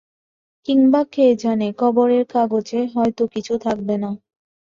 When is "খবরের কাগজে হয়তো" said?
1.73-3.23